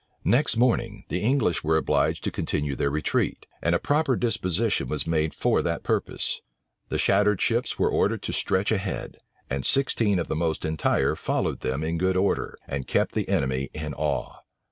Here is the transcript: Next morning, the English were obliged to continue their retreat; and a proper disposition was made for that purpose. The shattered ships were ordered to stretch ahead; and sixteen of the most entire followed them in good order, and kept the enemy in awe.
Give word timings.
Next 0.25 0.57
morning, 0.57 1.05
the 1.09 1.19
English 1.21 1.63
were 1.63 1.77
obliged 1.77 2.23
to 2.23 2.31
continue 2.31 2.75
their 2.75 2.89
retreat; 2.89 3.45
and 3.61 3.75
a 3.75 3.79
proper 3.79 4.15
disposition 4.15 4.87
was 4.87 5.05
made 5.05 5.31
for 5.31 5.61
that 5.61 5.83
purpose. 5.83 6.41
The 6.89 6.97
shattered 6.97 7.39
ships 7.39 7.77
were 7.77 7.91
ordered 7.91 8.23
to 8.23 8.33
stretch 8.33 8.71
ahead; 8.71 9.19
and 9.47 9.63
sixteen 9.63 10.17
of 10.17 10.25
the 10.27 10.35
most 10.35 10.65
entire 10.65 11.15
followed 11.15 11.59
them 11.59 11.83
in 11.83 11.99
good 11.99 12.17
order, 12.17 12.57
and 12.67 12.87
kept 12.87 13.13
the 13.13 13.29
enemy 13.29 13.69
in 13.75 13.93
awe. 13.93 14.39